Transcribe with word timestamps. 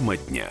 Тема 0.00 0.16
дня. 0.16 0.48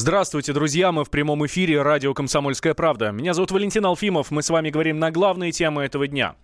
Здравствуйте, 0.00 0.52
друзья! 0.52 0.92
Мы 0.92 1.02
в 1.02 1.10
прямом 1.10 1.44
эфире 1.46 1.82
радио 1.82 2.14
«Комсомольская 2.14 2.72
правда». 2.72 3.10
Меня 3.10 3.34
зовут 3.34 3.50
Валентин 3.50 3.84
Алфимов. 3.84 4.30
Мы 4.30 4.44
с 4.44 4.48
вами 4.48 4.70
говорим 4.70 5.00
на 5.00 5.10
главные 5.10 5.50
темы 5.50 5.82
этого 5.82 6.06
дня. 6.06 6.36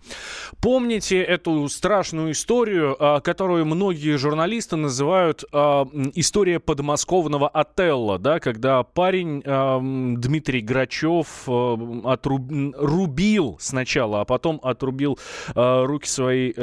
Помните 0.59 1.21
эту 1.21 1.69
страшную 1.69 2.33
историю, 2.33 2.97
а, 2.99 3.21
которую 3.21 3.65
многие 3.65 4.17
журналисты 4.17 4.75
называют 4.75 5.45
а, 5.53 5.87
«история 6.15 6.59
подмосковного 6.59 7.47
Отелла», 7.47 8.19
да, 8.19 8.41
когда 8.41 8.83
парень 8.83 9.41
а, 9.45 9.79
Дмитрий 9.79 10.59
Грачев 10.59 11.47
отруб... 11.47 12.51
рубил 12.75 13.55
сначала, 13.61 14.19
а 14.19 14.25
потом 14.25 14.59
отрубил 14.63 15.17
руки 15.55 16.09
своей 16.09 16.53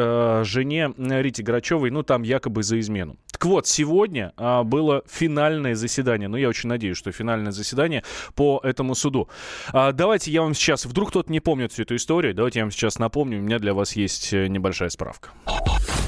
жене 0.44 0.92
Рите 0.98 1.42
Грачевой, 1.42 1.90
ну, 1.90 2.02
там 2.02 2.20
якобы 2.22 2.62
за 2.62 2.78
измену. 2.78 3.16
Так 3.42 3.48
вот, 3.48 3.66
сегодня 3.66 4.32
было 4.36 5.02
финальное 5.10 5.74
заседание, 5.74 6.28
ну, 6.28 6.36
я 6.36 6.48
очень 6.48 6.68
надеюсь, 6.68 6.92
надеюсь, 6.92 6.98
что 6.98 7.12
финальное 7.12 7.52
заседание 7.52 8.02
по 8.34 8.60
этому 8.62 8.94
суду. 8.94 9.28
А, 9.72 9.92
давайте 9.92 10.30
я 10.30 10.42
вам 10.42 10.54
сейчас, 10.54 10.86
вдруг 10.86 11.10
кто-то 11.10 11.30
не 11.32 11.40
помнит 11.40 11.72
всю 11.72 11.82
эту 11.82 11.96
историю, 11.96 12.34
давайте 12.34 12.58
я 12.58 12.64
вам 12.64 12.70
сейчас 12.70 12.98
напомню, 12.98 13.38
у 13.38 13.42
меня 13.42 13.58
для 13.58 13.72
вас 13.74 13.96
есть 13.96 14.32
э, 14.32 14.48
небольшая 14.48 14.90
справка. 14.90 15.30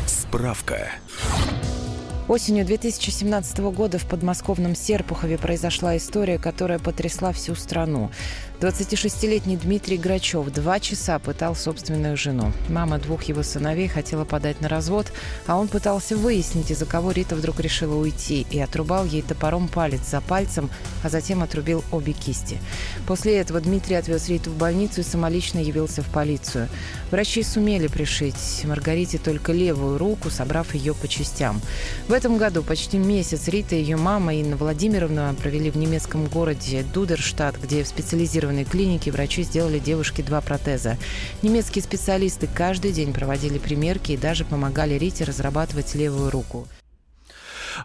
Справка. 0.06 0.90
Осенью 2.26 2.64
2017 2.64 3.58
года 3.58 3.98
в 3.98 4.06
подмосковном 4.06 4.74
Серпухове 4.74 5.36
произошла 5.36 5.94
история, 5.98 6.38
которая 6.38 6.78
потрясла 6.78 7.32
всю 7.32 7.54
страну. 7.54 8.10
26-летний 8.60 9.58
Дмитрий 9.58 9.98
Грачев 9.98 10.46
два 10.50 10.80
часа 10.80 11.18
пытал 11.18 11.54
собственную 11.54 12.16
жену. 12.16 12.50
Мама 12.70 12.98
двух 12.98 13.24
его 13.24 13.42
сыновей 13.42 13.88
хотела 13.88 14.24
подать 14.24 14.62
на 14.62 14.70
развод, 14.70 15.12
а 15.46 15.58
он 15.58 15.68
пытался 15.68 16.16
выяснить, 16.16 16.70
из-за 16.70 16.86
кого 16.86 17.10
Рита 17.10 17.36
вдруг 17.36 17.60
решила 17.60 17.94
уйти, 17.94 18.46
и 18.50 18.58
отрубал 18.58 19.04
ей 19.04 19.20
топором 19.20 19.68
палец 19.68 20.08
за 20.08 20.22
пальцем, 20.22 20.70
а 21.02 21.10
затем 21.10 21.42
отрубил 21.42 21.84
обе 21.92 22.14
кисти. 22.14 22.58
После 23.06 23.36
этого 23.36 23.60
Дмитрий 23.60 23.96
отвез 23.96 24.30
Риту 24.30 24.50
в 24.50 24.56
больницу 24.56 25.02
и 25.02 25.04
самолично 25.04 25.58
явился 25.58 26.00
в 26.00 26.06
полицию. 26.06 26.70
Врачи 27.10 27.42
сумели 27.42 27.88
пришить 27.88 28.62
Маргарите 28.64 29.18
только 29.18 29.52
левую 29.52 29.98
руку, 29.98 30.30
собрав 30.30 30.74
ее 30.74 30.94
по 30.94 31.06
частям. 31.06 31.60
В 32.08 32.13
этом 32.14 32.38
году 32.38 32.62
почти 32.62 32.96
месяц 32.96 33.48
Рита 33.48 33.74
и 33.74 33.80
ее 33.80 33.96
мама 33.96 34.34
Инна 34.34 34.56
Владимировна 34.56 35.34
провели 35.40 35.70
в 35.70 35.76
немецком 35.76 36.26
городе 36.26 36.84
Дудерштадт, 36.94 37.60
где 37.60 37.82
в 37.82 37.88
специализированной 37.88 38.64
клинике 38.64 39.10
врачи 39.10 39.42
сделали 39.42 39.78
девушке 39.78 40.22
два 40.22 40.40
протеза. 40.40 40.96
Немецкие 41.42 41.82
специалисты 41.82 42.48
каждый 42.52 42.92
день 42.92 43.12
проводили 43.12 43.58
примерки 43.58 44.12
и 44.12 44.16
даже 44.16 44.44
помогали 44.44 44.94
Рите 44.94 45.24
разрабатывать 45.24 45.94
левую 45.94 46.30
руку. 46.30 46.68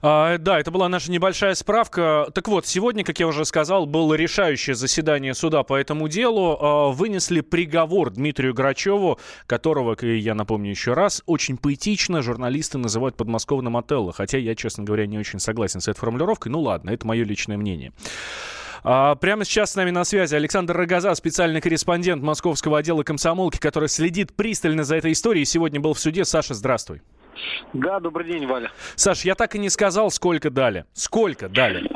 А, 0.01 0.37
да, 0.37 0.59
это 0.59 0.71
была 0.71 0.89
наша 0.89 1.11
небольшая 1.11 1.55
справка. 1.55 2.27
Так 2.33 2.47
вот, 2.47 2.65
сегодня, 2.65 3.03
как 3.03 3.19
я 3.19 3.27
уже 3.27 3.45
сказал, 3.45 3.85
было 3.85 4.13
решающее 4.13 4.75
заседание 4.75 5.33
суда 5.33 5.63
по 5.63 5.75
этому 5.75 6.07
делу. 6.07 6.57
А, 6.59 6.89
вынесли 6.89 7.41
приговор 7.41 8.11
Дмитрию 8.11 8.53
Грачеву, 8.53 9.19
которого, 9.47 9.97
я 10.05 10.35
напомню 10.35 10.69
еще 10.69 10.93
раз, 10.93 11.21
очень 11.25 11.57
поэтично 11.57 12.21
журналисты 12.21 12.77
называют 12.77 13.17
подмосковным 13.17 13.77
отелло. 13.77 14.13
Хотя 14.13 14.37
я, 14.37 14.55
честно 14.55 14.83
говоря, 14.83 15.05
не 15.05 15.17
очень 15.17 15.39
согласен 15.39 15.81
с 15.81 15.87
этой 15.87 15.99
формулировкой. 15.99 16.51
Ну 16.51 16.61
ладно, 16.61 16.91
это 16.91 17.05
мое 17.05 17.25
личное 17.25 17.57
мнение. 17.57 17.91
А, 18.83 19.15
прямо 19.15 19.43
сейчас 19.43 19.73
с 19.73 19.75
нами 19.75 19.91
на 19.91 20.05
связи 20.05 20.35
Александр 20.35 20.77
Рогоза, 20.77 21.13
специальный 21.15 21.61
корреспондент 21.61 22.23
московского 22.23 22.77
отдела 22.77 23.03
комсомолки, 23.03 23.57
который 23.57 23.89
следит 23.89 24.33
пристально 24.33 24.83
за 24.83 24.95
этой 24.95 25.11
историей. 25.11 25.45
Сегодня 25.45 25.79
был 25.79 25.93
в 25.93 25.99
суде. 25.99 26.23
Саша, 26.23 26.53
здравствуй. 26.53 27.01
Да, 27.73 27.99
добрый 27.99 28.27
день, 28.27 28.45
Валя. 28.45 28.71
Саш, 28.95 29.21
я 29.21 29.35
так 29.35 29.55
и 29.55 29.59
не 29.59 29.69
сказал, 29.69 30.11
сколько 30.11 30.49
дали. 30.49 30.85
Сколько 30.93 31.49
дали? 31.49 31.89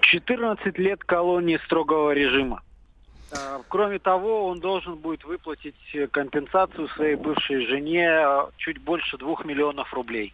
14 0.00 0.78
лет 0.78 1.04
колонии 1.04 1.58
строгого 1.64 2.12
режима. 2.12 2.62
А, 3.32 3.60
кроме 3.68 3.98
того, 3.98 4.46
он 4.46 4.60
должен 4.60 4.96
будет 4.96 5.24
выплатить 5.24 5.74
компенсацию 6.12 6.88
своей 6.88 7.16
бывшей 7.16 7.66
жене 7.66 8.08
а, 8.10 8.50
чуть 8.56 8.78
больше 8.78 9.18
двух 9.18 9.44
миллионов 9.44 9.92
рублей. 9.92 10.32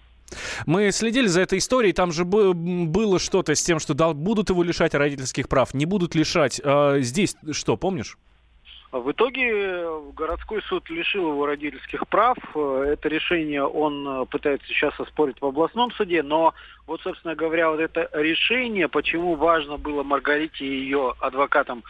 Мы 0.66 0.90
следили 0.92 1.26
за 1.26 1.42
этой 1.42 1.58
историей, 1.58 1.92
там 1.92 2.12
же 2.12 2.24
было 2.24 3.18
что-то 3.18 3.54
с 3.54 3.62
тем, 3.62 3.78
что 3.78 3.94
будут 4.14 4.50
его 4.50 4.62
лишать 4.62 4.94
родительских 4.94 5.48
прав, 5.48 5.74
не 5.74 5.84
будут 5.86 6.14
лишать. 6.14 6.60
А 6.64 7.00
здесь 7.00 7.36
что, 7.52 7.76
помнишь? 7.76 8.16
В 8.92 9.10
итоге 9.10 9.48
э, 9.50 10.00
городской 10.14 10.60
суд 10.68 10.90
лишил 10.90 11.30
его 11.30 11.46
родительских 11.46 12.06
прав. 12.08 12.36
Э, 12.54 12.90
это 12.92 13.08
решение 13.08 13.64
он 13.64 14.06
э, 14.06 14.26
пытается 14.26 14.66
сейчас 14.68 14.92
оспорить 15.00 15.40
в 15.40 15.46
областном 15.46 15.90
суде, 15.92 16.22
но 16.22 16.52
вот, 16.86 17.00
собственно 17.00 17.34
говоря, 17.34 17.70
вот 17.70 17.80
это 17.80 18.10
решение, 18.12 18.88
почему 18.88 19.34
важно 19.34 19.78
было 19.78 20.02
Маргарите 20.02 20.66
и 20.66 20.80
ее 20.80 21.14
адвокатам 21.20 21.82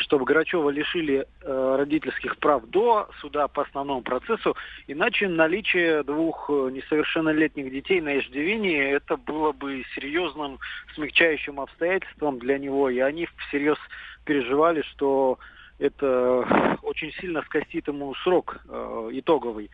чтобы 0.00 0.24
Грачева 0.24 0.70
лишили 0.70 1.26
родительских 1.42 2.38
прав 2.38 2.64
до 2.64 3.08
суда 3.20 3.46
по 3.46 3.62
основному 3.62 4.00
процессу, 4.00 4.56
иначе 4.88 5.28
наличие 5.28 6.02
двух 6.02 6.48
несовершеннолетних 6.48 7.70
детей 7.70 8.00
на 8.00 8.18
иждивении 8.18 8.80
это 8.80 9.18
было 9.18 9.52
бы 9.52 9.84
серьезным 9.94 10.58
смягчающим 10.94 11.60
обстоятельством 11.60 12.38
для 12.38 12.58
него, 12.58 12.88
и 12.88 13.00
они 13.00 13.28
всерьез 13.48 13.76
переживали, 14.24 14.80
что 14.82 15.38
это 15.78 16.78
очень 16.82 17.12
сильно 17.12 17.42
скостит 17.42 17.88
ему 17.88 18.14
срок 18.16 18.60
э, 18.68 19.10
итоговый. 19.12 19.70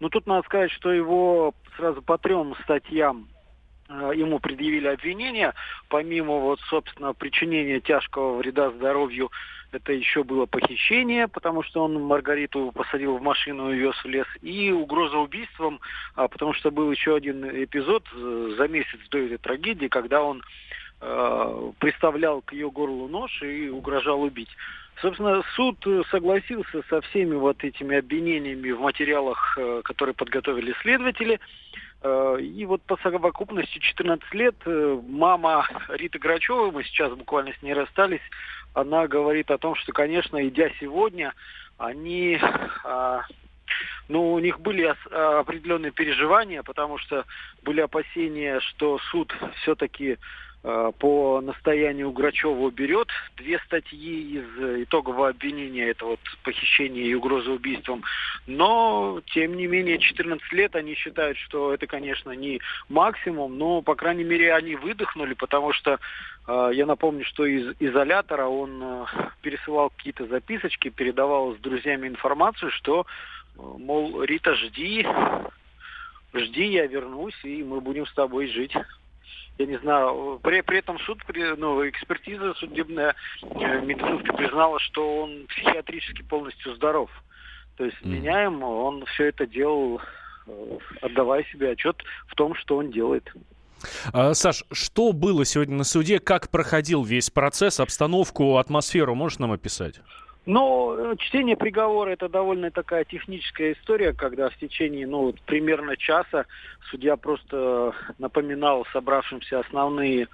Но 0.00 0.08
тут 0.08 0.26
надо 0.26 0.44
сказать, 0.46 0.70
что 0.72 0.92
его 0.92 1.54
сразу 1.76 2.02
по 2.02 2.18
трем 2.18 2.54
статьям 2.64 3.28
Э, 3.88 4.12
ему 4.14 4.40
предъявили 4.40 4.88
обвинения, 4.88 5.54
помимо 5.88 6.38
вот, 6.38 6.60
собственно, 6.68 7.12
причинения 7.12 7.80
тяжкого 7.80 8.36
вреда 8.36 8.70
здоровью, 8.70 9.30
это 9.72 9.92
еще 9.92 10.24
было 10.24 10.46
похищение, 10.46 11.28
потому 11.28 11.62
что 11.62 11.84
он 11.84 12.00
Маргариту 12.02 12.72
посадил 12.72 13.18
в 13.18 13.22
машину 13.22 13.72
и 13.72 13.76
вез 13.76 13.96
в 13.96 14.06
лес, 14.06 14.26
и 14.42 14.70
угроза 14.70 15.18
убийством, 15.18 15.80
а, 16.14 16.28
потому 16.28 16.54
что 16.54 16.70
был 16.70 16.90
еще 16.90 17.16
один 17.16 17.44
эпизод 17.44 18.04
э, 18.14 18.54
за 18.56 18.68
месяц 18.68 18.98
до 19.10 19.18
этой 19.18 19.38
трагедии, 19.38 19.88
когда 19.88 20.22
он 20.22 20.42
э, 21.00 21.72
приставлял 21.78 22.42
к 22.42 22.52
ее 22.52 22.70
горлу 22.70 23.08
нож 23.08 23.42
и 23.42 23.68
угрожал 23.68 24.22
убить. 24.22 24.50
Собственно, 25.00 25.42
суд 25.54 25.84
согласился 26.10 26.82
со 26.88 27.02
всеми 27.02 27.34
вот 27.34 27.62
этими 27.62 27.98
обвинениями 27.98 28.70
в 28.70 28.80
материалах, 28.80 29.56
э, 29.58 29.82
которые 29.84 30.14
подготовили 30.14 30.74
следователи. 30.80 31.38
Э, 32.02 32.38
и 32.40 32.64
вот 32.64 32.82
по 32.82 32.96
совокупности 33.02 33.78
14 33.78 34.32
лет 34.32 34.54
э, 34.64 35.00
мама 35.06 35.68
Риты 35.88 36.18
Грачевой, 36.18 36.70
мы 36.70 36.82
сейчас 36.84 37.12
буквально 37.12 37.52
с 37.52 37.62
ней 37.62 37.74
расстались, 37.74 38.22
она 38.72 39.06
говорит 39.06 39.50
о 39.50 39.58
том, 39.58 39.74
что, 39.74 39.92
конечно, 39.92 40.46
идя 40.48 40.70
сегодня, 40.80 41.34
они 41.78 42.38
а, 42.84 43.22
ну, 44.08 44.32
у 44.32 44.38
них 44.38 44.60
были 44.60 44.94
определенные 45.10 45.92
переживания, 45.92 46.62
потому 46.62 46.98
что 46.98 47.24
были 47.62 47.80
опасения, 47.80 48.60
что 48.60 48.98
суд 49.10 49.34
все-таки 49.62 50.12
Э, 50.12 50.18
по 50.98 51.40
настоянию 51.42 52.10
Грачева 52.10 52.64
уберет 52.64 53.08
две 53.36 53.60
статьи 53.60 54.38
из 54.38 54.82
итогового 54.82 55.28
обвинения, 55.28 55.90
это 55.90 56.06
вот 56.06 56.20
похищение 56.42 57.04
и 57.04 57.14
угроза 57.14 57.52
убийством. 57.52 58.02
Но, 58.48 59.22
тем 59.26 59.56
не 59.56 59.68
менее, 59.68 60.00
14 60.00 60.52
лет 60.52 60.74
они 60.74 60.94
считают, 60.94 61.38
что 61.38 61.72
это, 61.72 61.86
конечно, 61.86 62.32
не 62.32 62.60
максимум, 62.88 63.56
но, 63.56 63.80
по 63.80 63.94
крайней 63.94 64.24
мере, 64.24 64.54
они 64.54 64.74
выдохнули, 64.74 65.34
потому 65.34 65.72
что 65.72 66.00
э, 66.48 66.70
я 66.72 66.84
напомню, 66.84 67.24
что 67.24 67.46
из 67.46 67.76
изолятора 67.78 68.46
он 68.46 68.82
э, 68.82 69.04
пересылал 69.42 69.90
какие-то 69.90 70.26
записочки, 70.26 70.88
передавал 70.88 71.54
с 71.54 71.58
друзьями 71.58 72.08
информацию, 72.08 72.72
что, 72.72 73.06
мол, 73.56 74.20
Рита, 74.24 74.56
жди, 74.56 75.06
жди, 76.34 76.66
я 76.66 76.86
вернусь, 76.86 77.38
и 77.44 77.62
мы 77.62 77.80
будем 77.80 78.04
с 78.06 78.12
тобой 78.14 78.48
жить 78.48 78.74
я 79.58 79.66
не 79.66 79.78
знаю, 79.78 80.38
при, 80.42 80.60
при 80.60 80.78
этом 80.78 80.98
суд, 81.00 81.18
ну, 81.56 81.88
экспертиза 81.88 82.54
судебная 82.54 83.14
э, 83.42 83.80
медицинская 83.80 84.36
признала, 84.36 84.78
что 84.80 85.22
он 85.22 85.46
психиатрически 85.48 86.22
полностью 86.22 86.74
здоров. 86.74 87.10
То 87.76 87.84
есть 87.84 87.96
mm. 88.02 88.08
меняем, 88.08 88.62
он 88.62 89.04
все 89.06 89.26
это 89.26 89.46
делал, 89.46 90.00
э, 90.46 90.78
отдавая 91.00 91.44
себе 91.44 91.70
отчет 91.70 91.96
в 92.26 92.34
том, 92.34 92.54
что 92.54 92.76
он 92.76 92.90
делает. 92.90 93.32
А, 94.12 94.34
Саш, 94.34 94.64
что 94.72 95.12
было 95.12 95.44
сегодня 95.44 95.76
на 95.76 95.84
суде? 95.84 96.18
Как 96.18 96.50
проходил 96.50 97.02
весь 97.02 97.30
процесс, 97.30 97.80
обстановку, 97.80 98.56
атмосферу? 98.58 99.14
Можешь 99.14 99.38
нам 99.38 99.52
описать? 99.52 100.00
Но 100.46 100.94
э, 100.96 101.16
чтение 101.18 101.56
приговора 101.56 102.10
это 102.10 102.28
довольно 102.28 102.70
такая 102.70 103.04
техническая 103.04 103.72
история, 103.72 104.12
когда 104.12 104.48
в 104.48 104.56
течение 104.56 105.06
ну, 105.06 105.22
вот, 105.22 105.40
примерно 105.42 105.96
часа 105.96 106.46
судья 106.88 107.16
просто 107.16 107.92
напоминал 108.18 108.86
собравшимся 108.92 109.58
основные 109.58 110.28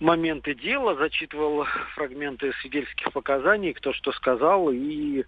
моменты 0.00 0.54
дела, 0.54 0.94
зачитывал 0.94 1.66
фрагменты 1.94 2.52
свидетельских 2.62 3.12
показаний, 3.12 3.74
кто 3.74 3.92
что 3.92 4.12
сказал, 4.12 4.70
и 4.70 5.24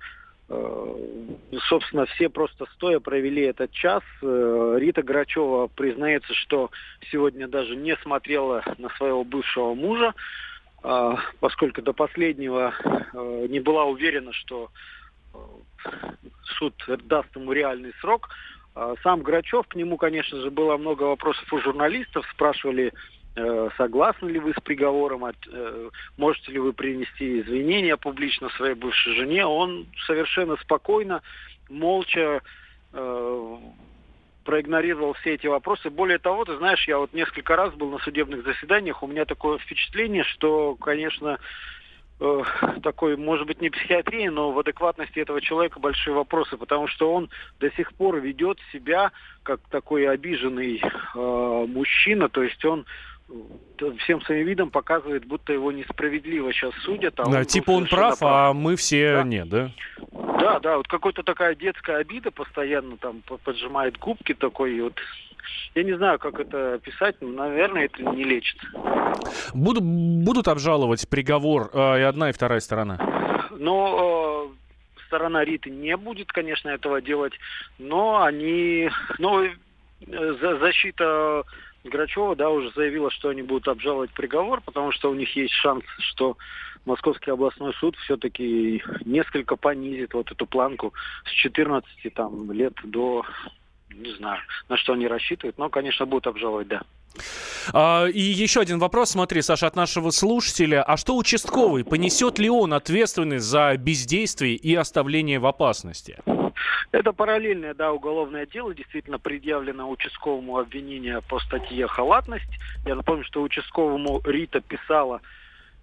собственно, 1.69 2.07
все 2.07 2.29
просто 2.29 2.67
стоя 2.75 3.01
провели 3.01 3.43
этот 3.43 3.73
час. 3.73 4.03
Рита 4.23 5.03
Грачева 5.03 5.67
признается, 5.67 6.33
что 6.35 6.71
сегодня 7.11 7.49
даже 7.49 7.75
не 7.75 7.97
смотрела 7.97 8.63
на 8.79 8.89
своего 8.91 9.25
бывшего 9.25 9.75
мужа, 9.75 10.15
поскольку 11.41 11.83
до 11.83 11.93
последнего 11.93 12.75
не 13.49 13.61
была 13.61 13.85
уверена, 13.85 14.33
что 14.33 14.71
суд 16.59 16.75
даст 17.05 17.35
ему 17.35 17.53
реальный 17.53 17.93
срок. 18.01 18.29
А, 18.75 18.95
сам 19.03 19.23
Грачев, 19.23 19.67
к 19.69 19.75
нему, 19.75 19.97
конечно 19.97 20.39
же, 20.41 20.51
было 20.51 20.77
много 20.77 21.05
вопросов 21.05 21.51
у 21.53 21.59
журналистов. 21.61 22.27
Спрашивали, 22.33 22.93
э, 23.35 23.69
согласны 23.77 24.29
ли 24.29 24.39
вы 24.39 24.53
с 24.53 24.61
приговором, 24.63 25.25
э, 25.25 25.91
можете 26.19 26.53
ли 26.53 26.59
вы 26.59 26.73
принести 26.73 27.41
извинения 27.41 27.97
публично 27.97 28.51
своей 28.51 28.75
бывшей 28.75 29.15
жене. 29.15 29.47
Он 29.47 29.87
совершенно 30.07 30.57
спокойно, 30.57 31.23
молча 31.71 32.43
э, 32.93 33.57
проигнорировал 34.47 35.13
все 35.15 35.35
эти 35.35 35.49
вопросы. 35.49 35.91
Более 35.91 36.19
того, 36.19 36.45
ты 36.45 36.57
знаешь, 36.57 36.87
я 36.89 36.99
вот 36.99 37.13
несколько 37.13 37.57
раз 37.57 37.75
был 37.75 37.91
на 37.91 37.99
судебных 37.99 38.45
заседаниях, 38.45 39.03
у 39.03 39.07
меня 39.07 39.25
такое 39.25 39.59
впечатление, 39.59 40.23
что, 40.23 40.77
конечно, 40.77 41.39
э, 42.21 42.43
такой, 42.83 43.17
может 43.17 43.47
быть, 43.47 43.61
не 43.61 43.69
психиатрии, 43.69 44.29
но 44.29 44.53
в 44.53 44.59
адекватности 44.59 45.19
этого 45.19 45.41
человека 45.41 45.81
большие 45.81 46.15
вопросы, 46.15 46.57
потому 46.57 46.87
что 46.87 47.13
он 47.13 47.29
до 47.59 47.71
сих 47.73 47.93
пор 47.93 48.21
ведет 48.21 48.59
себя 48.73 49.11
как 49.43 49.61
такой 49.69 50.09
обиженный 50.09 50.81
э, 50.81 51.67
мужчина, 51.69 52.29
то 52.29 52.45
есть 52.45 52.65
он 52.65 52.87
э, 53.29 53.93
всем 53.99 54.23
своим 54.23 54.47
видом 54.47 54.71
показывает, 54.71 55.27
будто 55.27 55.53
его 55.53 55.73
несправедливо 55.73 56.53
сейчас 56.53 56.73
судят. 56.85 57.19
А 57.19 57.25
да, 57.25 57.39
он 57.41 57.45
типа 57.45 57.73
он 57.73 57.87
прав, 57.87 58.21
прав, 58.21 58.23
а 58.23 58.53
мы 58.55 58.77
все 58.77 59.17
да. 59.17 59.23
нет, 59.25 59.49
да? 59.49 59.71
Да, 60.39 60.61
да, 60.61 60.77
вот 60.77 60.89
какая-то 60.89 61.23
такая 61.23 61.55
детская 61.55 61.99
обида 61.99 62.31
постоянно 62.31 62.97
там 62.97 63.23
поджимает 63.45 63.99
губки 63.99 64.35
такой, 64.35 64.81
вот 64.81 64.99
я 65.75 65.83
не 65.83 65.97
знаю, 65.97 66.19
как 66.19 66.41
это 66.41 66.79
писать, 66.79 67.17
но, 67.21 67.29
наверное, 67.29 67.85
это 67.85 68.03
не 68.03 68.25
лечится. 68.25 68.67
Буду, 69.55 69.81
будут 69.81 70.49
обжаловать 70.49 71.09
приговор 71.09 71.71
э, 71.73 72.01
и 72.01 72.03
одна, 72.03 72.31
и 72.31 72.33
вторая 72.33 72.61
сторона? 72.61 72.99
Но 73.51 74.51
э, 74.51 75.03
сторона 75.07 75.45
Риты 75.45 75.71
не 75.71 75.97
будет, 75.97 76.33
конечно, 76.33 76.69
этого 76.69 77.01
делать, 77.01 77.35
но 77.79 78.23
они... 78.23 78.91
Но 79.19 79.45
э, 79.45 79.53
за, 80.01 80.59
защита 80.59 81.45
Грачева, 81.89 82.37
да, 82.37 82.51
уже 82.51 82.71
заявила, 82.75 83.11
что 83.11 83.29
они 83.29 83.43
будут 83.43 83.69
обжаловать 83.69 84.11
приговор, 84.11 84.61
потому 84.61 84.93
что 84.93 85.11
у 85.11 85.15
них 85.15 85.35
есть 85.37 85.55
шанс, 85.55 85.85
что 85.99 86.37
Московский 86.85 87.33
областной 87.33 87.75
суд 87.75 87.97
все-таки 87.97 88.83
несколько 89.05 89.57
понизит 89.57 90.15
вот 90.15 90.31
эту 90.31 90.47
планку 90.47 90.95
с 91.25 91.31
14 91.31 92.15
там, 92.15 92.53
лет 92.53 92.75
до 92.85 93.25
не 93.97 94.13
знаю, 94.13 94.41
на 94.69 94.77
что 94.77 94.93
они 94.93 95.07
рассчитывают, 95.07 95.59
но, 95.59 95.69
конечно, 95.69 96.07
будут 96.07 96.27
обжаловать, 96.27 96.69
да. 96.69 96.83
А, 97.73 98.07
и 98.07 98.21
еще 98.21 98.61
один 98.61 98.79
вопрос, 98.79 99.11
смотри, 99.11 99.43
Саша, 99.43 99.67
от 99.67 99.77
нашего 99.77 100.11
слушателя. 100.11 100.83
А 100.83 100.97
что 100.97 101.17
участковый? 101.17 101.85
Понесет 101.85 102.39
ли 102.39 102.49
он 102.49 102.73
ответственность 102.75 103.45
за 103.45 103.77
бездействие 103.77 104.55
и 104.55 104.75
оставление 104.75 105.39
в 105.39 105.47
опасности? 105.47 106.19
Это 106.93 107.13
параллельное, 107.13 107.75
да, 107.75 107.93
уголовное 107.93 108.47
дело, 108.47 108.75
действительно 108.75 109.19
предъявлено 109.19 109.91
участковому 109.91 110.59
обвинение 110.59 111.21
по 111.21 111.39
статье 111.41 111.87
«Халатность». 111.87 112.49
Я 112.87 112.95
напомню, 112.95 113.25
что 113.25 113.43
участковому 113.43 114.23
Рита 114.25 114.61
писала 114.61 115.21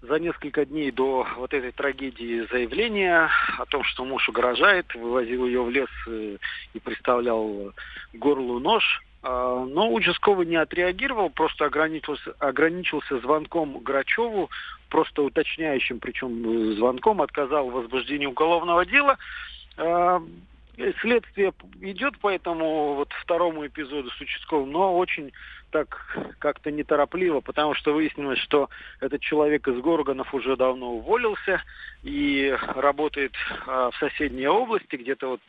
за 0.02 0.20
несколько 0.20 0.66
дней 0.66 0.92
до 0.92 1.26
вот 1.38 1.54
этой 1.54 1.72
трагедии 1.72 2.48
заявление 2.52 3.30
о 3.58 3.66
том, 3.66 3.84
что 3.84 4.04
муж 4.06 4.28
угрожает, 4.28 4.94
вывозил 4.96 5.46
ее 5.46 5.64
в 5.64 5.70
лес 5.70 5.90
э, 6.08 6.38
и 6.74 6.80
приставлял 6.80 7.74
горлу 8.14 8.60
нож. 8.60 9.02
А, 9.24 9.66
но 9.66 9.92
участковый 9.92 10.46
не 10.46 10.58
отреагировал, 10.58 11.30
просто 11.30 11.66
ограничился, 11.66 12.36
ограничился 12.40 13.20
звонком 13.20 13.80
Грачеву, 13.80 14.50
просто 14.90 15.24
уточняющим, 15.24 16.00
причем 16.00 16.76
звонком, 16.76 17.22
отказал 17.22 17.70
в 17.70 17.74
возбуждении 17.74 18.26
уголовного 18.26 18.86
дела. 18.86 19.18
Следствие 21.02 21.54
идет 21.82 22.18
по 22.18 22.30
этому 22.30 22.96
вот 22.96 23.12
второму 23.22 23.68
эпизоду 23.68 24.10
с 24.10 24.20
участковым, 24.20 24.72
но 24.72 24.98
очень 24.98 25.32
так 25.70 26.18
как-то 26.40 26.72
неторопливо, 26.72 27.42
потому 27.42 27.76
что 27.76 27.94
выяснилось, 27.94 28.40
что 28.40 28.70
этот 29.00 29.22
человек 29.22 29.68
из 29.68 29.80
Горганов 29.82 30.34
уже 30.34 30.56
давно 30.56 30.94
уволился 30.94 31.62
и 32.04 32.56
работает 32.76 33.34
а, 33.68 33.92
в 33.92 33.98
соседней 33.98 34.48
области, 34.48 34.96
где-то 34.96 35.28
вот 35.30 35.42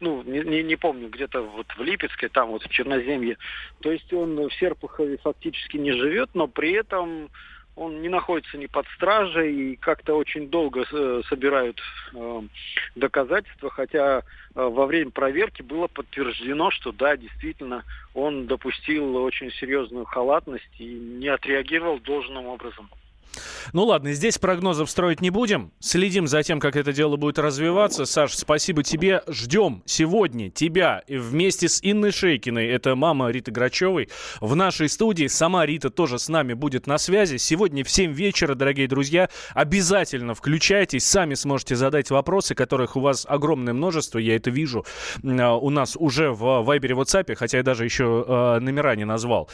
ну, 0.00 0.22
не, 0.22 0.40
не, 0.40 0.62
не 0.62 0.76
помню, 0.76 1.08
где-то 1.08 1.42
вот 1.42 1.66
в 1.76 1.82
Липецке, 1.82 2.28
там 2.28 2.48
вот 2.48 2.62
в 2.62 2.68
Черноземье. 2.70 3.36
То 3.80 3.92
есть 3.92 4.12
он 4.12 4.36
в 4.36 4.54
Серпухове 4.54 5.18
фактически 5.18 5.76
не 5.76 5.92
живет, 5.92 6.30
но 6.34 6.48
при 6.48 6.72
этом 6.72 7.30
он 7.80 8.02
не 8.02 8.10
находится 8.10 8.58
ни 8.58 8.66
под 8.66 8.86
стражей 8.88 9.54
и 9.54 9.76
как-то 9.76 10.14
очень 10.14 10.50
долго 10.50 10.84
э, 10.92 11.22
собирают 11.30 11.80
э, 12.14 12.42
доказательства, 12.94 13.70
хотя 13.70 14.18
э, 14.18 14.22
во 14.54 14.84
время 14.84 15.10
проверки 15.10 15.62
было 15.62 15.86
подтверждено, 15.86 16.70
что 16.70 16.92
да, 16.92 17.16
действительно, 17.16 17.84
он 18.12 18.46
допустил 18.46 19.16
очень 19.16 19.50
серьезную 19.52 20.04
халатность 20.04 20.68
и 20.78 20.84
не 20.84 21.28
отреагировал 21.28 21.98
должным 22.00 22.46
образом. 22.46 22.90
Ну 23.72 23.84
ладно, 23.84 24.12
здесь 24.12 24.38
прогнозов 24.38 24.90
строить 24.90 25.20
не 25.20 25.30
будем. 25.30 25.72
Следим 25.78 26.26
за 26.26 26.42
тем, 26.42 26.60
как 26.60 26.76
это 26.76 26.92
дело 26.92 27.16
будет 27.16 27.38
развиваться. 27.38 28.04
Саш, 28.04 28.36
спасибо 28.36 28.82
тебе. 28.82 29.22
Ждем 29.28 29.82
сегодня 29.86 30.50
тебя 30.50 31.02
вместе 31.08 31.68
с 31.68 31.80
Инной 31.82 32.10
Шейкиной, 32.10 32.66
это 32.66 32.94
мама 32.96 33.30
Риты 33.30 33.50
Грачевой, 33.50 34.08
в 34.40 34.56
нашей 34.56 34.88
студии. 34.88 35.26
Сама 35.26 35.66
Рита 35.66 35.90
тоже 35.90 36.18
с 36.18 36.28
нами 36.28 36.54
будет 36.54 36.86
на 36.86 36.98
связи. 36.98 37.36
Сегодня 37.36 37.84
в 37.84 37.90
7 37.90 38.12
вечера, 38.12 38.54
дорогие 38.54 38.88
друзья, 38.88 39.28
обязательно 39.54 40.34
включайтесь. 40.34 41.04
Сами 41.04 41.34
сможете 41.34 41.76
задать 41.76 42.10
вопросы, 42.10 42.54
которых 42.54 42.96
у 42.96 43.00
вас 43.00 43.26
огромное 43.28 43.74
множество. 43.74 44.18
Я 44.18 44.36
это 44.36 44.50
вижу 44.50 44.84
а, 45.24 45.56
у 45.56 45.70
нас 45.70 45.96
уже 45.96 46.30
в 46.30 46.62
Вайбере, 46.62 46.94
WhatsApp, 46.94 47.34
хотя 47.34 47.58
я 47.58 47.62
даже 47.62 47.84
еще 47.84 48.24
э, 48.26 48.58
номера 48.60 48.96
не 48.96 49.04
назвал. 49.04 49.48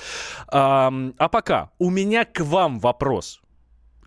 А, 0.49 0.93
а 1.19 1.28
пока 1.28 1.70
у 1.78 1.90
меня 1.90 2.25
к 2.25 2.40
вам 2.40 2.78
вопрос. 2.78 3.40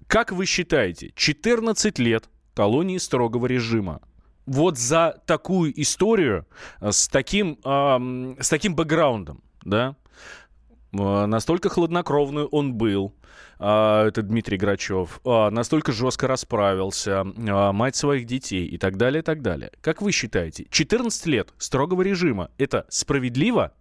Как 0.09 0.31
вы 0.31 0.47
считаете, 0.47 1.11
14 1.15 1.99
лет 1.99 2.29
колонии 2.55 2.97
строгого 2.97 3.45
режима 3.45 4.01
вот 4.47 4.79
за 4.79 5.21
такую 5.27 5.79
историю 5.79 6.47
э, 6.81 6.91
с 6.91 7.07
таким, 7.07 7.59
э, 7.63 8.35
с 8.41 8.49
таким 8.49 8.75
бэкграундом, 8.75 9.43
да, 9.63 9.95
э, 10.93 11.25
настолько 11.27 11.69
хладнокровный 11.69 12.45
он 12.45 12.73
был, 12.73 13.13
э, 13.59 14.05
это 14.07 14.23
Дмитрий 14.23 14.57
Грачев, 14.57 15.21
э, 15.23 15.49
настолько 15.51 15.91
жестко 15.91 16.25
расправился, 16.25 17.23
э, 17.23 17.71
мать 17.71 17.95
своих 17.95 18.25
детей 18.25 18.65
и 18.65 18.79
так 18.79 18.97
далее, 18.97 19.19
и 19.21 19.23
так 19.23 19.43
далее. 19.43 19.69
Как 19.79 20.01
вы 20.01 20.11
считаете, 20.11 20.65
14 20.71 21.27
лет 21.27 21.53
строгого 21.59 22.01
режима 22.01 22.49
это 22.57 22.87
справедливо 22.89 23.73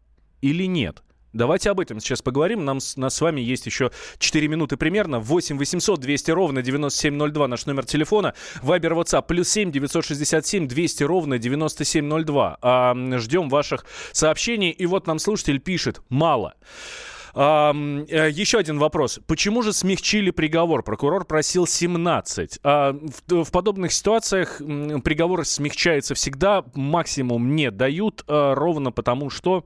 или 0.42 0.64
нет? 0.64 1.02
Давайте 1.32 1.70
об 1.70 1.80
этом 1.80 2.00
сейчас 2.00 2.22
поговорим. 2.22 2.64
Нам, 2.64 2.78
нас 2.96 3.14
с 3.14 3.20
вами 3.20 3.40
есть 3.40 3.66
еще 3.66 3.90
4 4.18 4.48
минуты 4.48 4.76
примерно. 4.76 5.20
8 5.20 5.58
800 5.58 6.00
200 6.00 6.30
ровно 6.30 6.62
9702 6.62 7.48
наш 7.48 7.66
номер 7.66 7.84
телефона. 7.84 8.34
Вайбер, 8.62 8.94
WhatsApp, 8.94 9.24
плюс 9.26 9.48
7 9.48 9.70
967 9.70 10.66
200 10.66 11.02
ровно 11.04 11.38
9702. 11.38 12.58
А, 12.62 12.94
ждем 13.18 13.48
ваших 13.48 13.84
сообщений. 14.12 14.70
И 14.70 14.86
вот 14.86 15.06
нам 15.06 15.18
слушатель 15.18 15.60
пишет. 15.60 16.00
Мало. 16.08 16.54
А, 17.34 17.72
еще 17.72 18.58
один 18.58 18.78
вопрос. 18.78 19.20
Почему 19.26 19.62
же 19.62 19.72
смягчили 19.72 20.30
приговор? 20.30 20.82
Прокурор 20.82 21.24
просил 21.24 21.66
17. 21.66 22.60
А, 22.62 22.92
в, 22.92 23.44
в 23.44 23.50
подобных 23.52 23.92
ситуациях 23.92 24.58
приговор 24.58 25.44
смягчается 25.44 26.14
всегда, 26.14 26.64
максимум 26.74 27.54
не 27.54 27.70
дают, 27.70 28.24
а, 28.26 28.54
ровно 28.54 28.92
потому 28.92 29.30
что 29.30 29.64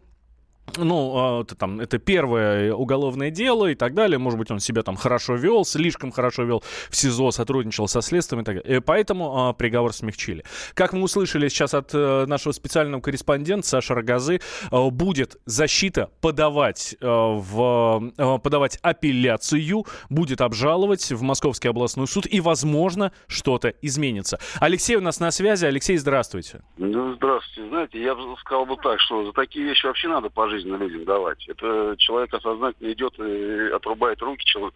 ну, 0.77 1.13
а, 1.17 1.43
это, 1.43 1.55
там, 1.55 1.81
это 1.81 1.99
первое 1.99 2.73
уголовное 2.73 3.31
дело 3.31 3.67
и 3.67 3.75
так 3.75 3.95
далее. 3.95 4.19
Может 4.19 4.39
быть, 4.39 4.51
он 4.51 4.61
себя 4.61 4.83
там 4.83 4.97
хорошо 4.97 5.35
вел, 5.35 5.65
слишком 5.65 6.13
хорошо 6.13 6.45
вел 6.45 6.63
в 6.89 6.97
СИЗО, 6.97 7.31
сотрудничал 7.31 7.89
со 7.89 8.01
следствием 8.01 8.43
и 8.43 8.45
так 8.45 8.57
далее. 8.57 8.79
И 8.79 8.81
поэтому 8.81 9.49
а, 9.49 9.53
приговор 9.53 9.93
смягчили. 9.93 10.45
Как 10.75 10.93
мы 10.93 11.03
услышали 11.03 11.49
сейчас 11.49 11.75
от 11.75 11.91
а, 11.95 12.27
нашего 12.27 12.53
специального 12.53 13.01
корреспондента 13.01 13.67
Саши 13.67 13.95
Рогозы, 13.95 14.41
а, 14.71 14.89
будет 14.91 15.37
защита 15.47 16.11
подавать, 16.21 16.97
а, 17.01 17.37
в, 17.37 18.13
а, 18.17 18.39
подавать 18.39 18.79
апелляцию, 18.83 19.85
будет 20.09 20.41
обжаловать 20.41 21.11
в 21.11 21.23
Московский 21.23 21.69
областной 21.69 22.07
суд, 22.07 22.27
и, 22.27 22.41
возможно, 22.41 23.13
что-то 23.27 23.75
изменится. 23.83 24.39
Алексей 24.61 24.97
у 24.97 25.01
нас 25.01 25.21
на 25.21 25.31
связи. 25.31 25.67
Алексей, 25.67 25.97
здравствуйте. 25.97 26.63
Ну, 26.79 27.15
здравствуйте. 27.15 27.69
Знаете, 27.69 28.03
я 28.03 28.15
бы 28.15 28.37
сказал 28.41 28.65
бы 28.65 28.77
так, 28.77 29.01
что 29.01 29.25
за 29.27 29.33
такие 29.33 29.67
вещи 29.67 29.87
вообще 29.87 30.09
надо 30.09 30.31
пожаловать 30.31 30.52
жизнь 30.53 30.69
людям 30.69 31.05
давать. 31.05 31.49
Это 31.49 31.95
человек 31.99 32.33
осознательно 32.35 32.93
идет 32.93 33.19
и 33.19 33.75
отрубает 33.75 34.21
руки 34.21 34.45
человек, 34.45 34.75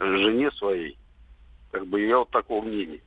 жене 0.00 0.50
своей. 0.52 0.96
Как 1.70 1.86
бы 1.86 2.00
я 2.00 2.18
вот 2.18 2.30
такого 2.30 2.64
мнения. 2.64 3.00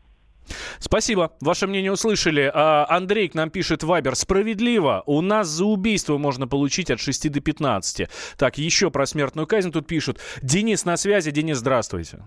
Спасибо. 0.79 1.33
Ваше 1.41 1.67
мнение 1.67 1.91
услышали. 1.91 2.51
А, 2.53 2.85
Андрей 2.89 3.29
к 3.29 3.35
нам 3.35 3.49
пишет 3.49 3.83
Вайбер. 3.83 4.15
Справедливо. 4.15 5.03
У 5.05 5.21
нас 5.21 5.47
за 5.47 5.65
убийство 5.65 6.17
можно 6.17 6.47
получить 6.47 6.89
от 6.89 6.99
6 6.99 7.31
до 7.31 7.39
15. 7.41 8.07
Так, 8.37 8.57
еще 8.57 8.89
про 8.89 9.05
смертную 9.05 9.47
казнь 9.47 9.71
тут 9.71 9.87
пишут. 9.87 10.19
Денис 10.41 10.85
на 10.85 10.97
связи. 10.97 11.31
Денис, 11.31 11.57
здравствуйте. 11.57 12.19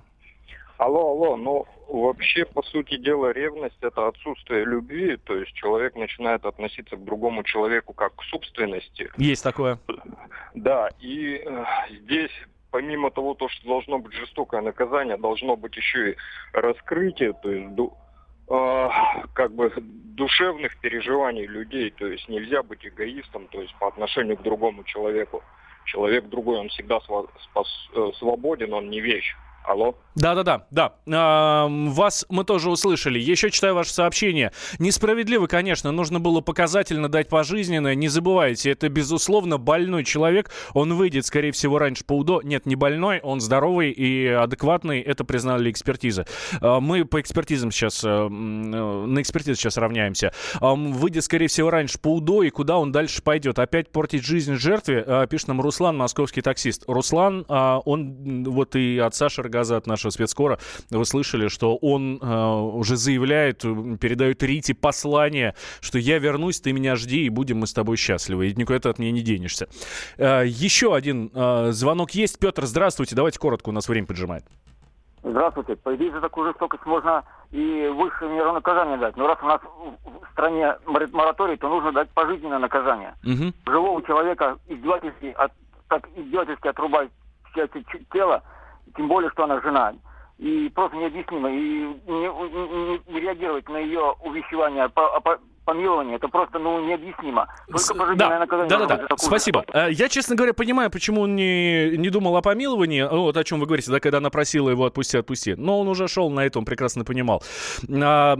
Алло, 0.79 1.11
алло, 1.11 1.37
ну 1.37 1.67
вообще, 1.89 2.45
по 2.45 2.63
сути 2.63 2.97
дела, 2.97 3.33
ревность 3.33 3.77
это 3.81 4.09
отсутствие 4.09 4.65
любви, 4.65 5.17
то 5.17 5.37
есть 5.37 5.53
человек 5.55 5.95
начинает 5.95 6.45
относиться 6.45 6.97
к 6.97 7.05
другому 7.05 7.45
человеку 7.45 7.93
как 7.93 8.17
к 8.17 8.23
собственности. 8.25 9.11
Есть 9.17 9.45
такое. 9.45 9.79
Да, 10.55 10.89
и 11.01 11.43
э, 11.45 11.65
здесь 12.03 12.33
помимо 12.75 13.13
того, 13.13 13.35
то, 13.35 13.49
что 13.49 13.69
должно 13.69 14.01
быть 14.01 14.15
жестокое 14.15 14.61
наказание, 14.61 15.17
должно 15.17 15.57
быть 15.57 15.77
еще 15.77 16.11
и 16.11 16.17
раскрытие, 16.53 17.33
то 17.35 17.49
есть 17.49 17.71
э, 18.49 18.89
как 19.33 19.55
бы 19.55 19.73
душевных 19.77 20.77
переживаний 20.81 21.47
людей, 21.47 21.93
то 21.93 22.09
есть 22.09 22.29
нельзя 22.29 22.65
быть 22.65 22.85
эгоистом, 22.85 23.47
то 23.47 23.61
есть 23.61 23.73
по 23.79 23.87
отношению 23.87 24.37
к 24.37 24.43
другому 24.43 24.83
человеку. 24.83 25.45
Человек 25.85 26.29
другой, 26.29 26.59
он 26.59 26.69
всегда 26.71 26.99
э, 26.99 28.11
свободен, 28.19 28.73
он 28.73 28.91
не 28.91 29.01
вещь. 29.01 29.37
Алло? 29.65 29.97
Да-да-да, 30.15 30.67
да. 30.71 31.67
Вас 31.69 32.27
мы 32.29 32.45
тоже 32.45 32.71
услышали. 32.71 33.19
Еще 33.19 33.51
читаю 33.51 33.75
ваше 33.75 33.93
сообщение. 33.93 34.53
Несправедливо, 34.79 35.47
конечно, 35.47 35.91
нужно 35.91 36.21
было 36.21 36.41
показательно 36.41 37.09
дать 37.09 37.29
пожизненное. 37.29 37.95
Не 37.95 38.09
забывайте, 38.09 38.71
это, 38.71 38.89
безусловно, 38.89 39.59
больной 39.59 40.05
человек. 40.05 40.51
Он 40.75 40.95
выйдет, 40.95 41.27
скорее 41.27 41.51
всего, 41.53 41.79
раньше 41.79 42.05
по 42.05 42.13
УДО. 42.19 42.43
Нет, 42.43 42.67
не 42.67 42.77
больной, 42.77 43.21
он 43.21 43.41
здоровый 43.41 43.91
и 43.91 44.29
адекватный. 44.29 45.01
Это 45.01 45.25
признали 45.25 45.71
экспертизы. 45.71 46.27
А, 46.61 46.81
мы 46.81 47.05
по 47.07 47.21
экспертизам 47.21 47.71
сейчас, 47.73 48.03
а, 48.05 48.29
на 48.29 49.21
экспертизу 49.21 49.57
сейчас 49.57 49.79
равняемся. 49.79 50.33
Выйдет, 50.61 51.25
скорее 51.25 51.49
всего, 51.49 51.71
раньше 51.71 51.99
по 51.99 52.15
УДО, 52.15 52.43
и 52.43 52.51
куда 52.51 52.79
он 52.79 52.93
дальше 52.93 53.23
пойдет? 53.23 53.59
Опять 53.59 53.91
портить 53.91 54.25
жизнь 54.25 54.55
жертве? 54.55 55.03
А, 55.07 55.27
пишет 55.27 55.49
нам 55.49 55.61
Руслан, 55.61 55.97
московский 55.97 56.43
таксист. 56.43 56.85
Руслан, 56.87 57.47
а, 57.49 57.79
он 57.79 58.45
вот 58.45 58.77
и 58.77 58.99
от 58.99 59.15
Саши 59.15 59.43
Рогоза, 59.55 59.77
от 59.77 59.87
нашего 59.87 60.11
спецкора, 60.11 60.59
вы 60.91 61.05
слышали, 61.05 61.49
что 61.49 61.77
он 61.77 62.19
э, 62.21 62.27
уже 62.27 62.97
заявляет, 62.97 63.61
передает 64.01 64.43
Рите 64.43 64.75
послание, 64.75 65.55
что 65.81 65.99
я 65.99 66.19
вернусь, 66.19 66.61
ты 66.61 66.73
меня 66.73 66.97
жди, 66.97 67.25
и 67.25 67.29
будем 67.29 67.59
мы 67.59 67.67
с 67.67 67.73
тобой 67.73 67.97
счастливы. 67.97 68.49
И 68.49 68.55
никуда 68.55 68.81
ты 68.81 68.89
от 68.89 68.99
меня 68.99 69.13
не 69.13 69.23
денешься. 69.23 69.69
Э, 70.19 70.43
еще 70.45 70.95
один 70.95 71.31
э, 71.33 71.71
звонок 71.71 72.11
есть. 72.13 72.39
Петр, 72.39 72.65
здравствуйте. 72.67 73.15
Давайте 73.15 73.39
коротко, 73.39 73.69
у 73.69 73.73
нас 73.73 73.89
время 73.89 74.07
поджимает. 74.07 74.45
Здравствуйте. 75.23 75.77
По 75.77 75.95
идее, 75.95 76.11
за 76.11 76.21
такую 76.21 76.49
жестокость 76.49 76.85
можно 76.85 77.25
и 77.51 77.89
высшее 77.95 78.31
меру 78.31 78.53
наказания 78.53 78.99
дать. 78.99 79.17
Но 79.17 79.27
раз 79.27 79.39
у 79.43 79.47
нас 79.47 79.61
в 79.63 80.33
стране 80.33 80.77
мораторий, 81.13 81.57
то 81.57 81.69
нужно 81.69 81.93
дать 81.93 82.11
пожизненное 82.11 82.59
наказание. 82.59 83.15
Угу. 83.25 83.73
Живого 83.73 84.03
человека 84.03 84.59
издевательски, 84.69 85.27
от, 85.39 85.53
так 85.89 86.09
издевательски 86.17 86.69
отрубать 86.69 87.11
части 87.55 87.85
тела, 88.13 88.43
тем 88.97 89.09
более, 89.09 89.31
что 89.31 89.45
она 89.45 89.61
жена. 89.61 89.95
И 90.39 90.69
просто 90.75 90.97
необъяснимо. 90.97 91.51
И 91.51 91.55
не, 91.55 91.93
не, 92.07 93.13
не 93.13 93.21
реагировать 93.21 93.69
на 93.69 93.79
ее 93.79 94.15
увещевание 94.23 94.89
по, 94.89 95.21
по, 95.21 95.39
помилование, 95.65 96.17
это 96.17 96.29
просто, 96.29 96.59
ну, 96.59 96.85
необъяснимо. 96.87 97.49
Только 97.69 97.95
пожизненное 97.95 98.29
да, 98.29 98.39
наказание. 98.39 98.69
Да, 98.69 98.87
да, 98.87 99.07
да. 99.09 99.17
Спасибо. 99.17 99.65
Э, 99.73 99.89
я, 99.91 100.09
честно 100.09 100.37
говоря, 100.37 100.53
понимаю, 100.53 100.91
почему 100.91 101.23
он 101.23 101.35
не, 101.35 101.97
не 101.97 102.11
думал 102.11 102.37
о 102.37 102.43
помиловании. 102.43 103.03
Вот 103.03 103.37
о 103.37 103.45
чем 103.45 103.61
вы 103.61 103.67
говорите, 103.67 103.91
да, 103.91 104.01
когда 104.01 104.19
она 104.19 104.31
просила 104.31 104.71
его 104.71 104.85
отпусти, 104.85 105.17
отпусти. 105.17 105.55
Но 105.55 105.81
он 105.81 105.89
уже 105.89 106.09
шел 106.09 106.31
на 106.31 106.41
это, 106.41 106.59
он 106.59 106.65
прекрасно 106.65 107.05
понимал. 107.05 107.43
А, 107.91 108.37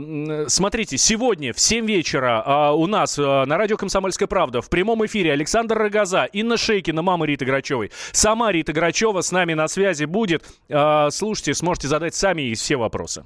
смотрите, 0.47 0.97
сегодня 0.97 1.53
в 1.53 1.59
7 1.59 1.85
вечера 1.85 2.43
а, 2.45 2.71
у 2.73 2.87
нас 2.87 3.17
а, 3.19 3.45
на 3.45 3.57
радио 3.57 3.77
«Комсомольская 3.77 4.27
правда» 4.27 4.61
в 4.61 4.69
прямом 4.69 5.05
эфире 5.05 5.31
Александр 5.33 5.77
Рогоза, 5.77 6.25
Инна 6.25 6.57
Шейкина, 6.57 7.01
мама 7.01 7.25
Риты 7.25 7.45
Грачевой. 7.45 7.91
Сама 8.11 8.51
Рита 8.51 8.73
Грачева 8.73 9.21
с 9.21 9.31
нами 9.31 9.53
на 9.53 9.67
связи 9.67 10.05
будет. 10.05 10.45
Слушайте, 11.09 11.53
сможете 11.53 11.87
задать 11.87 12.15
сами 12.15 12.53
все 12.53 12.75
вопросы. 12.75 13.25